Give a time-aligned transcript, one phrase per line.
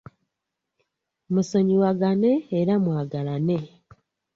[1.33, 3.57] Musonyiwagane era mwagalane.